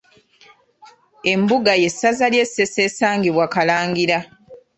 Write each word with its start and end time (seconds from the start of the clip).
Embuga 1.31 1.71
y'essaza 1.81 2.25
ly’e 2.33 2.45
Ssese 2.47 2.81
esangibwa 2.89 3.45
Kalangira. 3.53 4.19